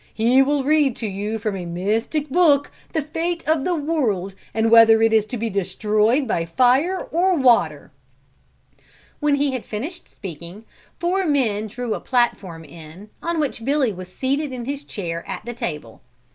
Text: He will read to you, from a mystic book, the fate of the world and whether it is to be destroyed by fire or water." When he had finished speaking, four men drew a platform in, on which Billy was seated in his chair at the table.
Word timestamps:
He 0.15 0.41
will 0.41 0.63
read 0.63 0.95
to 0.95 1.05
you, 1.05 1.37
from 1.37 1.55
a 1.55 1.63
mystic 1.67 2.27
book, 2.29 2.71
the 2.91 3.03
fate 3.03 3.47
of 3.47 3.63
the 3.65 3.75
world 3.75 4.33
and 4.51 4.71
whether 4.71 4.99
it 5.03 5.13
is 5.13 5.27
to 5.27 5.37
be 5.37 5.47
destroyed 5.47 6.27
by 6.27 6.43
fire 6.43 6.99
or 7.11 7.35
water." 7.37 7.91
When 9.19 9.35
he 9.35 9.51
had 9.51 9.63
finished 9.63 10.09
speaking, 10.09 10.65
four 10.99 11.27
men 11.27 11.67
drew 11.67 11.93
a 11.93 11.99
platform 11.99 12.63
in, 12.65 13.11
on 13.21 13.39
which 13.39 13.63
Billy 13.63 13.93
was 13.93 14.11
seated 14.11 14.51
in 14.51 14.65
his 14.65 14.83
chair 14.83 15.23
at 15.27 15.45
the 15.45 15.53
table. 15.53 16.01